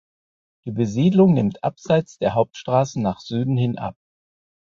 Die 0.65 0.71
Besiedlung 0.71 1.35
nimmt 1.35 1.63
abseits 1.63 2.17
der 2.17 2.33
Hauptstraßen 2.33 3.03
nach 3.03 3.19
Süden 3.19 3.55
hin 3.55 3.77
ab. 3.77 3.95